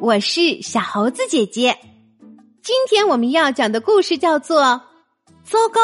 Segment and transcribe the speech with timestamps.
[0.00, 1.78] 我是小猴子姐姐。
[2.62, 4.62] 今天我们要讲的故事叫做
[5.44, 5.80] 《糟糕，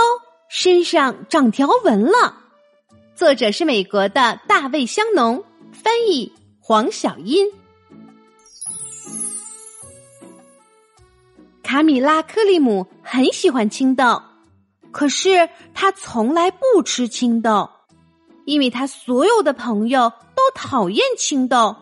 [0.49, 2.13] 身上长条纹了》，
[3.15, 7.47] 作者是美国的大卫香农，翻译黄小英。
[11.63, 14.23] 卡米拉·克利姆很喜欢青豆，
[14.91, 17.71] 可是他从来不吃青豆，
[18.45, 21.77] 因为他所有的朋友都讨厌青豆。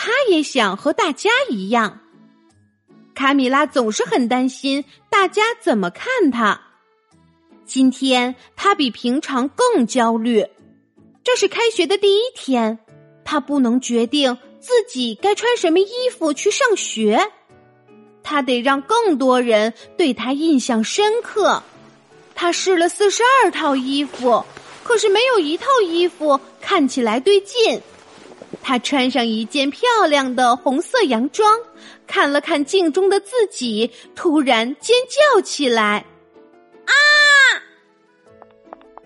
[0.00, 1.98] 他也想和大家一样。
[3.16, 6.60] 卡米拉总是很担心大家怎么看他。
[7.66, 10.46] 今天他比平常更焦虑。
[11.24, 12.78] 这是开学的第一天，
[13.24, 17.32] 他不能决定自己该穿什么衣服去上学。
[18.22, 21.60] 他得让更多人对他印象深刻。
[22.36, 24.44] 他试了四十二套衣服，
[24.84, 27.82] 可是没有一套衣服看起来对劲。
[28.68, 31.58] 他穿上一件漂亮的红色洋装，
[32.06, 36.04] 看了看镜中的自己，突然尖叫起来
[36.84, 36.92] ：“啊！”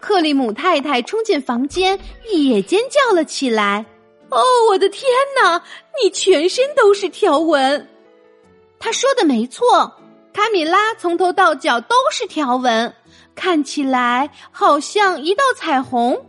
[0.03, 1.97] 克里姆太太冲进房间，
[2.29, 3.87] 也尖叫了起来
[4.31, 5.09] ：“哦，我的天
[5.41, 5.63] 哪！
[6.03, 7.89] 你全身都是条纹。”
[8.81, 9.93] 他说的没错，
[10.33, 12.93] 卡米拉从头到脚都是条纹，
[13.37, 16.21] 看起来好像一道彩虹。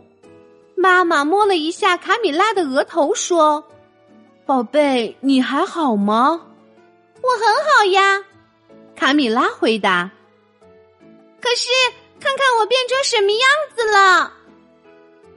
[0.84, 3.64] 妈妈摸了一下卡米拉的额头，说
[4.44, 6.42] ：“宝贝，你还好吗
[7.24, 8.22] ？”“我很好呀。”
[8.94, 10.10] 卡米拉回答。
[11.40, 11.70] “可是，
[12.20, 14.34] 看看我变成什么样子了。”“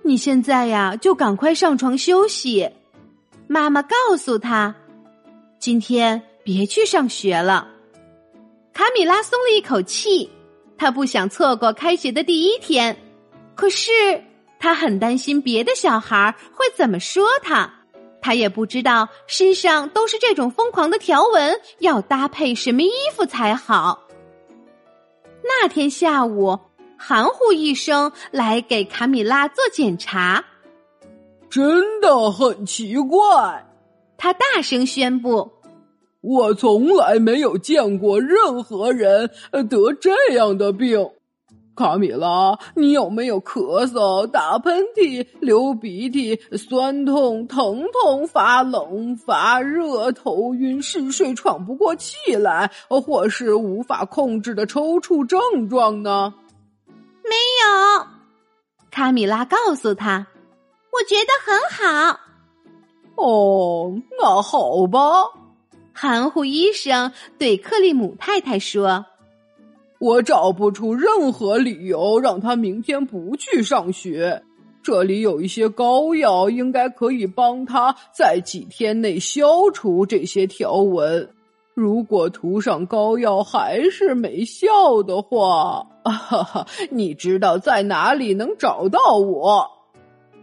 [0.03, 2.70] 你现在呀，就赶快上床休息。”
[3.48, 4.75] 妈妈告诉他
[5.59, 7.70] ：“今天别去上学了。”
[8.75, 10.30] 卡米拉松了一口气，
[10.78, 12.98] 他不想错过开学的第一天。
[13.56, 13.94] 可是。
[14.59, 17.72] 他很担心别的小孩会怎么说他，
[18.22, 24.07] 他也不知道身上都是这种疯狂的条纹，要搭配什么衣服才好。
[25.44, 26.59] 那天下午，
[26.97, 30.44] 含糊医生来给卡米拉做检查，
[31.50, 33.66] 真的很奇怪，
[34.18, 35.51] 他大声宣布
[36.19, 39.29] ：“我从来没有见过任何人
[39.69, 41.12] 得这样的病。”
[41.77, 56.33] 卡米拉，你有没有咳嗽、打喷嚏、流鼻涕、酸痛、疼痛、发冷、发热、头晕、嗜睡、喘不过气来，或是无法控制的抽搐症状呢？
[57.23, 58.07] 没有，
[58.89, 60.25] 卡米拉告诉他
[60.91, 62.19] ：“我觉得很好。”
[63.15, 64.99] 哦，那好吧，
[65.94, 69.05] 含糊医生对克利姆太太说。
[70.00, 74.44] 我找不出任何理由让他明天不去上学。
[74.84, 81.30] 这里有一些膏药，应该可以帮他在几天内消除这些条纹。
[81.74, 89.69] 如果涂上膏药还是没效的话，哈哈，你知道在哪里能找到我？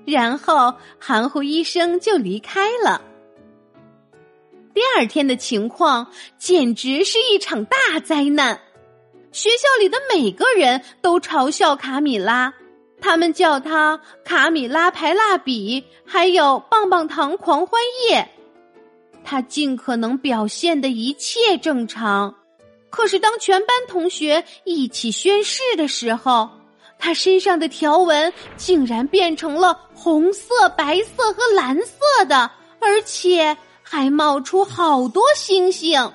[0.05, 3.01] 然后含糊医生就离开了。
[4.75, 8.61] 第二天的情况简直是一场大灾难。
[9.35, 12.55] 学校里的每个人都嘲笑卡米拉，
[13.01, 18.29] 他们叫他卡米拉排蜡笔，还有棒棒糖狂欢夜。
[19.25, 22.33] 他尽可能表现的一切正常，
[22.91, 26.49] 可是当全班同学一起宣誓的时候，
[26.97, 36.13] 他身上的条纹竟然变成了红色、白色和蓝色的，而且还冒出好多星星。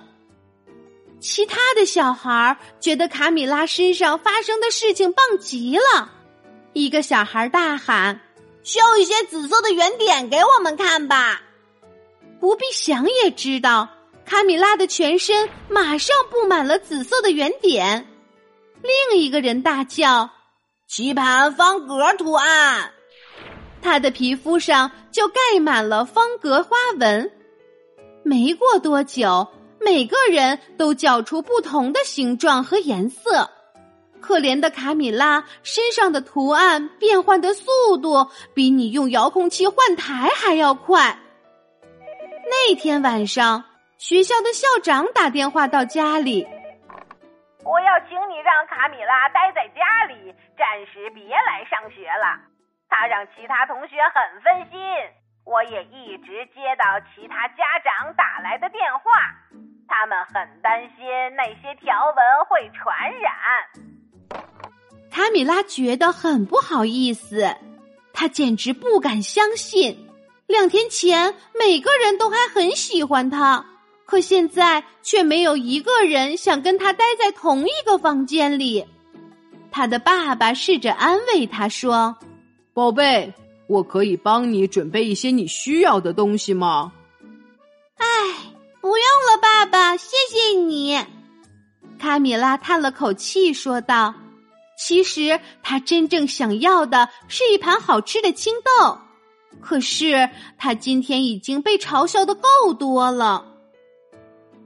[1.19, 6.12] 其他的小孩觉得卡米拉身上发生的事情棒极了。
[6.74, 8.22] 一个小孩大喊
[8.63, 11.41] ：“绣一些紫色的圆点给我们看吧！”
[12.40, 13.90] 不必想也知道，
[14.25, 18.07] 卡米拉的全身马上布满了紫色的圆点。
[18.81, 20.30] 另一个人大叫
[20.88, 22.94] ：“棋盘方格图案！”
[23.81, 27.30] 他的皮肤上就盖满了方格花纹。
[28.24, 29.48] 没过多久。
[29.81, 33.50] 每个人都叫出不同的形状和颜色。
[34.22, 41.18] 可怜的卡米拉身上的图案变换的速度比你用遥控器换台还要快。
[42.44, 43.64] 那天晚上，
[43.98, 46.46] 学校的校长打电话到家里
[47.64, 52.44] ：“我要请你让卡米拉待在家里，暂时别来上学了。
[52.90, 54.80] 他让其他同学很分心。
[55.50, 59.01] 我也一直接到其他家长打来的电话。”
[59.92, 63.34] 他们很担心那些条纹会传染。
[65.10, 67.57] 卡米拉觉得很不好意思，
[68.13, 70.07] 他简直不敢相信，
[70.46, 73.66] 两天前每个人都还很喜欢他，
[74.06, 78.86] 可现在却没有一个人想跟他待在同一个房间里。
[79.72, 82.16] 他的爸爸试着安慰他说
[82.75, 83.34] ：“宝贝，
[83.69, 86.92] 我可以帮你准备一些你需要的东西吗？”
[87.98, 88.07] 哎，
[88.81, 91.00] 不用了，爸爸，谢谢你。
[92.00, 94.16] 卡米拉叹了口气说道
[94.80, 98.98] ：“其实他真正想要的是一盘好吃的青豆，
[99.62, 103.45] 可是他今天已经被嘲笑的够多了。”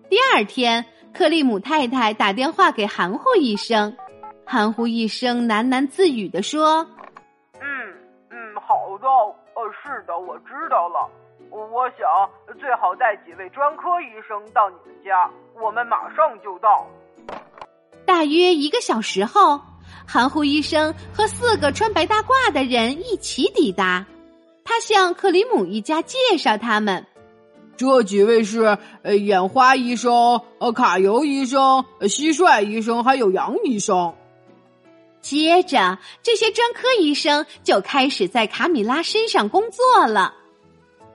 [0.10, 3.98] 第二天，克利姆太太打电话给含糊医生，
[4.46, 6.88] 含糊医生喃喃自语的说：“，
[9.04, 11.10] 好的，呃，是的，我知道了。
[11.52, 15.30] 我想最好带几位专科医生到你们家，
[15.62, 16.88] 我们马上就到。”
[18.08, 19.60] 大约一个小时后，
[20.08, 24.06] 含糊医生和四个穿白大褂的人一起抵达，
[24.64, 27.06] 他向克里姆一家介绍他们。
[27.76, 34.16] 这几位是呃眼花医生、呃卡尤医生、蟋蟀医生，还有羊医生。
[35.24, 40.36] 接着，这些专科医生就开始在卡米拉身上工作了。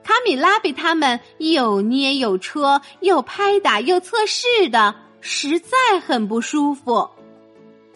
[0.03, 7.11] 卡米拉被他们又捏又戳、又拍打又测试的，实在很不舒服。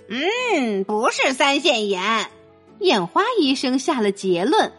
[0.07, 2.29] 嗯，不是腮腺炎，
[2.79, 4.71] 眼花医生下了结论，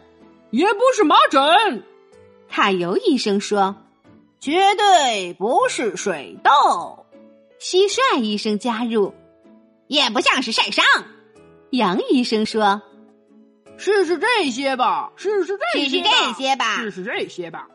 [0.51, 1.83] 也不是麻疹。
[2.47, 3.75] 卡尤医生说
[4.39, 7.05] ：“绝对不是水痘。”
[7.59, 9.13] 蟋蟀医生加入
[9.87, 10.85] ：“也不像是晒伤。”
[11.71, 12.81] 杨医生说
[13.77, 17.67] ：“试试这些吧，试试这些，试试这些吧，试试这些吧。”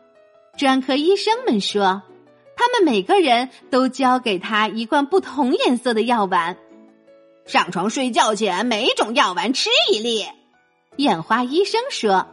[0.57, 2.01] 专科医生们说
[2.55, 6.57] ：“他们每个人都交给他一罐不同颜色的药丸，
[7.45, 10.25] 上床睡觉前每种药丸吃一粒。”
[10.97, 12.27] 眼花医生说。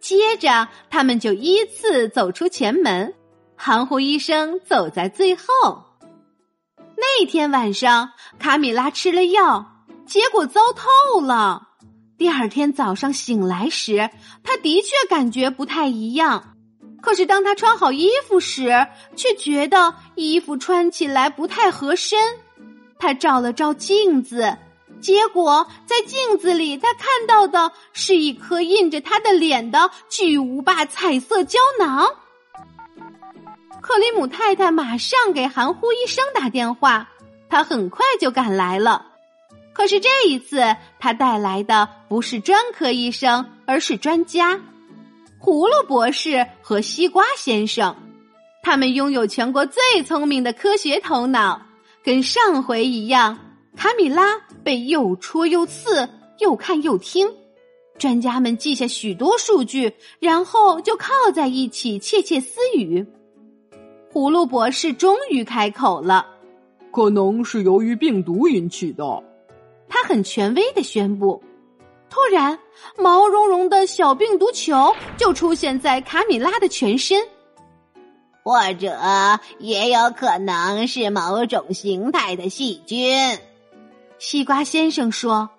[0.00, 3.14] 接着，他们就依次走出前门，
[3.54, 5.44] 含糊医生走在最后。
[6.96, 8.10] 那天晚上，
[8.40, 9.71] 卡米拉吃了药，
[10.06, 11.68] 结果糟透了。
[12.18, 14.10] 第二天早上醒来时，
[14.44, 16.54] 他的确感觉不太一样。
[17.00, 22.18] 可是当他穿好衣服时，却觉得衣服穿起来不太合身。
[22.98, 24.56] 他照了照镜子。
[25.00, 32.08] 结果，在镜子里，他看到的是一颗印着他的脸的巨无霸彩色胶囊。
[33.80, 37.08] 克里姆太太马上给含糊医生打电话，
[37.48, 39.06] 他很快就赶来了。
[39.72, 40.62] 可是这一次，
[40.98, 44.60] 他带来的不是专科医生，而是专家——
[45.40, 47.96] 葫芦博士和西瓜先生。
[48.62, 51.60] 他们拥有全国最聪明的科学头脑，
[52.04, 53.38] 跟上回一样。
[53.74, 56.08] 卡米拉被又戳又刺，
[56.38, 57.28] 又看又听。
[57.98, 63.06] 专家们记下许多数据，然后就靠在一起窃窃私语。
[64.12, 66.26] 葫芦博士终于开口了
[66.92, 69.04] ：“可能是由于病毒引起的。”
[69.92, 71.42] 他很权威的宣布。
[72.08, 72.58] 突然，
[72.96, 77.22] 毛茸茸的小病毒球就出现在卡米拉的全身，
[78.42, 78.98] 或者
[79.58, 83.38] 也有可能是某种形态的细菌。
[84.18, 85.50] 西瓜先生说：“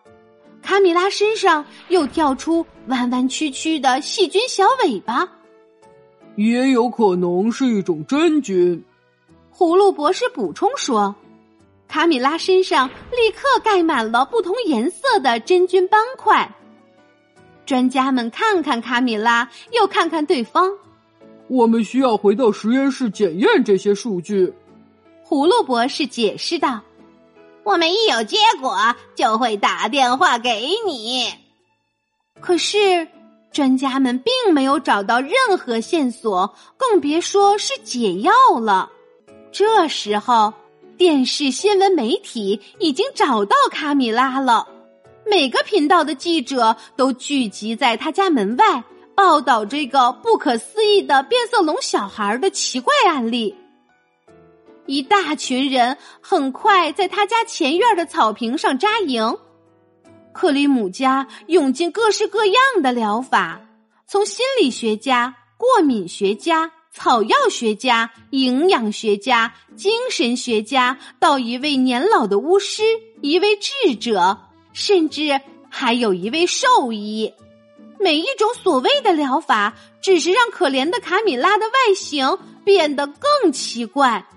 [0.63, 5.29] 卡米拉身上又跳出弯弯曲曲的细菌小尾巴，
[6.37, 8.83] 也有可能是一种真菌。”
[9.55, 11.13] 葫芦博士补充说
[11.93, 16.51] ：“卡米拉身上立刻盖满了不同颜色的真菌斑块。”
[17.67, 20.71] 专家们看看卡米拉，又看看对方。
[21.47, 24.51] 我们需要回到实验室检验这些数据。
[25.23, 26.81] 葫芦博士解释道。
[27.63, 28.75] 我们一有结果
[29.13, 31.31] 就会打电话给你。
[32.41, 33.07] 可是
[33.51, 38.89] 专家们并没有找到任何线索，更别说是解药了。
[39.51, 40.53] 这时候，
[41.03, 44.65] 电视新闻媒体已经找到卡米拉了，
[45.25, 53.53] 每个频道的记者都聚集在他家门外，报道这个不可思议的变色龙小孩的奇怪案例。
[54.85, 59.37] 一大群人很快在他家前院的草坪上扎营。
[60.31, 63.59] 克里姆家用尽各式各样的疗法，
[64.07, 72.83] 从心理学家、过敏学家、草药学家、营养学家、精神学家，到一位年老的巫师、
[73.21, 74.37] 一位智者，
[74.73, 77.33] 甚至还有一位兽医。
[77.99, 84.27] 每一种所谓的疗法，只是让可怜的卡米拉的外形变得更奇怪。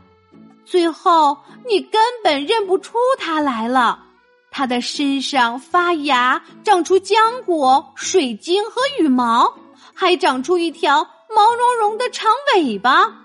[0.64, 1.36] 最后，
[1.68, 4.04] 你根本认不出他来了。
[4.50, 9.52] 他的身上发芽，长出浆果、水晶和羽毛，
[9.92, 13.22] 还长出一条毛茸茸的长尾巴。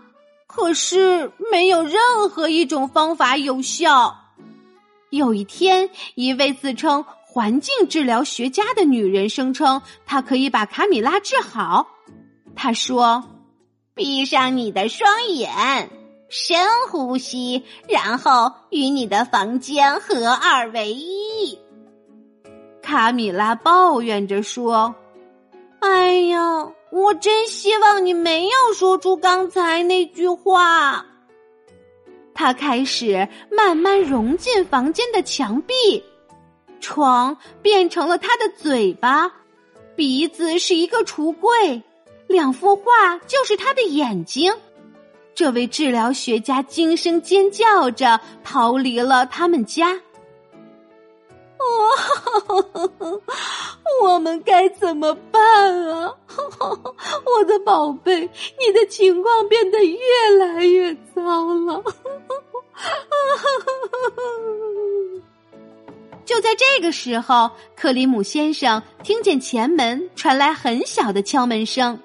[0.48, 4.18] 可是没有任何一种方法有效。
[5.10, 11.88] 有一天，一位自称环境治疗学家的女人声称，她可以把卡米拉治好。
[12.54, 13.24] 她说
[13.96, 15.90] ：“闭上你的双眼，
[16.28, 21.58] 深呼吸，然后与你的房间合二为一。”
[22.84, 24.96] 卡米拉抱怨着说
[25.80, 31.06] ：“哎呀，我真希望你没有说出刚才那句话。”
[32.34, 36.04] 他开始慢慢融进房间的墙壁，
[36.80, 39.32] 床变成了他的嘴巴，
[39.96, 41.82] 鼻子是一个橱柜，
[42.28, 44.52] 两幅画就是他的眼睛。
[45.36, 50.00] 这位治疗学家惊声尖叫着逃离了他们家。
[52.48, 53.22] 哦，
[54.04, 55.42] 我们该怎么办
[55.90, 56.14] 啊？
[56.60, 59.98] 我的宝贝，你的情况变得越
[60.40, 61.22] 来越糟
[61.54, 61.84] 了。
[66.26, 72.00] 就在这个时候，克里姆先生听见前门传来很小的敲门声。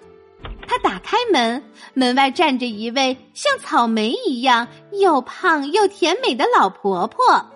[0.69, 1.63] 他打开门，
[1.95, 7.47] 门外站着一位像草莓一样又胖又甜美的老婆婆。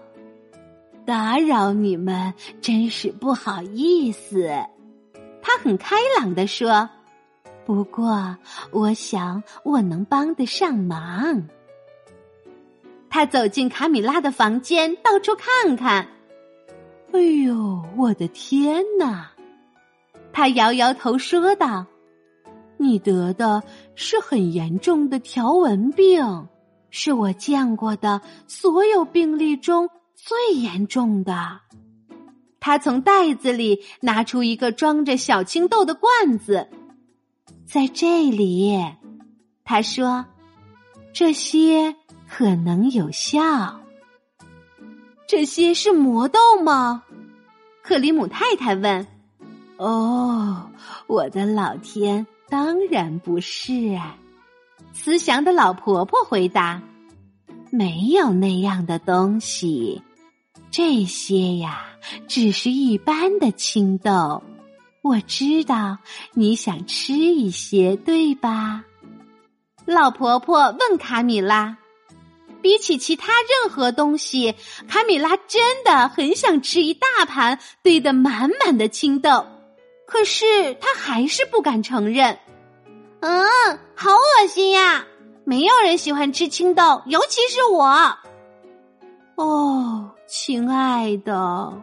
[1.11, 4.49] 打扰你们，真是不好意思。
[5.43, 6.89] 他很开朗的说
[7.67, 8.37] ：“不过，
[8.71, 11.49] 我想我能帮得上忙。”
[13.11, 16.07] 他走进卡米拉的房间，到处看看。
[17.13, 19.33] 哎呦，我的天哪！
[20.33, 21.87] 他摇摇头说道
[22.79, 23.65] ：“你得的
[23.97, 26.47] 是很严重的条纹病，
[26.91, 29.91] 是我见过的所有病例中。”
[30.23, 31.61] 最严重的，
[32.61, 36.69] 他从袋子里拿出一个装着小青豆的罐子，
[37.67, 38.79] 在这里，
[39.65, 40.27] 他说
[41.13, 41.97] ：“这些
[42.29, 43.81] 可能有效。”
[45.27, 47.03] 这些是魔豆吗？
[47.83, 49.07] 克里姆太太问。
[49.79, 50.71] “哦，
[51.07, 53.99] 我的老天，当然不是。”
[54.93, 56.83] 慈祥的老婆婆回答
[57.73, 60.03] ：“没有那样的东西。”
[60.71, 61.85] 这些呀，
[62.29, 64.43] 只是一般的青豆。
[65.03, 65.99] 我知道
[66.35, 68.85] 你想吃一些，对吧？
[69.87, 71.77] 老婆婆问卡米拉。
[72.63, 74.55] 比起其他任何东西，
[74.87, 79.47] 卡米拉真的很想吃一大盘堆得满满的青豆，
[80.07, 82.39] 可是她还是不敢承认。
[83.21, 83.49] 嗯，
[83.97, 85.07] 好恶心呀！
[85.45, 88.15] 没有人喜欢吃青豆，尤其是我。
[89.37, 90.11] 哦。
[90.33, 91.83] 亲爱的，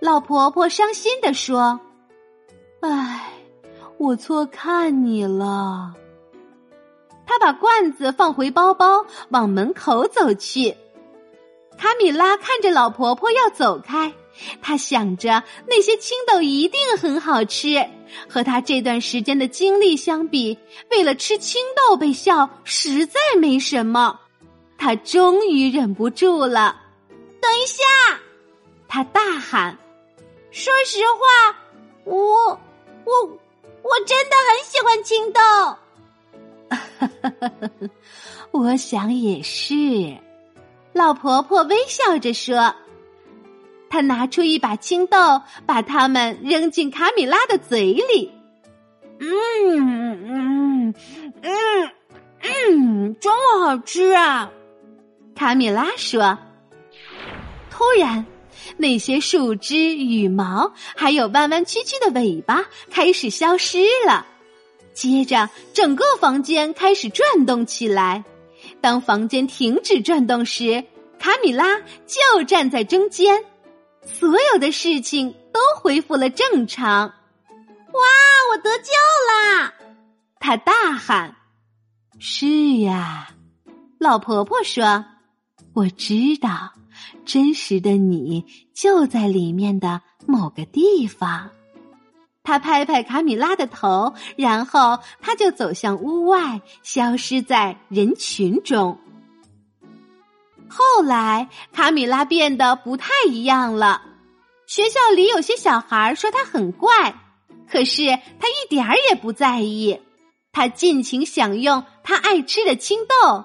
[0.00, 1.78] 老婆婆伤心的说
[2.82, 3.34] ：“唉，
[3.98, 5.94] 我错看你了。”
[7.24, 10.76] 她把罐子放回包包，往门口走去。
[11.78, 14.12] 卡米拉看着老婆婆要走开，
[14.60, 17.88] 她想着那些青豆一定很好吃，
[18.28, 20.58] 和她这段时间的经历相比，
[20.90, 24.18] 为了吃青豆被笑实在没什么。
[24.76, 26.81] 她终于忍不住了。
[27.42, 27.82] 等一下！
[28.88, 29.76] 他大喊
[30.52, 31.56] ：“说实话，
[32.04, 32.14] 我
[33.04, 33.12] 我
[33.82, 35.40] 我真的很喜欢青豆。
[38.52, 39.74] ”我想也是。
[40.92, 42.74] 老婆婆微笑着说
[43.88, 48.30] ：“她拿出一把青豆，把它们扔进卡米拉的嘴里。
[49.18, 49.28] 嗯
[50.28, 50.94] 嗯
[51.42, 51.90] 嗯
[52.42, 54.50] 嗯，这么好吃啊！”
[55.34, 56.38] 卡米拉说。
[57.72, 58.24] 突然，
[58.76, 64.26] 那些树枝、羽毛，还有弯弯曲曲的尾巴开始消失了。
[64.92, 68.22] 接着，整个房间开始转动起来。
[68.82, 70.84] 当房间停止转动时，
[71.18, 73.42] 卡米拉就站在中间。
[74.04, 77.08] 所有的事情都恢复了正常。
[77.08, 78.00] 哇！
[78.50, 78.92] 我得救
[79.30, 79.72] 啦！
[80.38, 81.34] 他大喊
[82.20, 82.46] ：“是
[82.80, 83.30] 呀！”
[83.98, 85.04] 老婆婆说
[85.72, 86.72] ：“我知道。”
[87.24, 88.44] 真实的你
[88.74, 91.50] 就在里面的某个地方。
[92.44, 98.98] 他拍拍卡米拉的头，然后他就走向屋外，消失在人群中。
[100.68, 104.02] 后来，卡米拉变得不太一样了。
[104.66, 107.14] 学校里有些小孩说他很怪，
[107.70, 108.06] 可是
[108.40, 110.00] 他一点儿也不在意。
[110.50, 113.44] 他尽情享用他爱吃的青豆。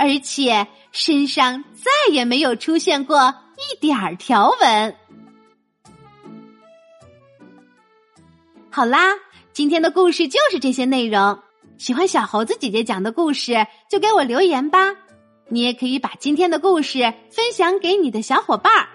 [0.00, 0.68] 而且
[1.00, 4.96] 身上再也没有出现过一点儿条纹。
[8.68, 9.14] 好啦，
[9.52, 11.38] 今天的故事就是这些内容。
[11.78, 14.96] 喜欢小猴子姐姐讲的故事，就给我留言吧。
[15.48, 18.88] 你也可以把今天的故事分享给你的小伙伴儿，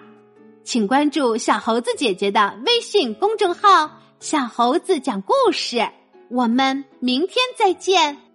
[0.65, 5.87] 请关注小猴子姐姐的微信公众号“小猴子讲故事”。
[6.29, 8.32] 我们明天再见。